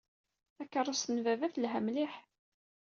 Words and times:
Takeṛṛust 0.55 1.07
n 1.15 1.17
baba 1.25 1.47
telha 1.53 1.79
mliḥ. 1.85 2.13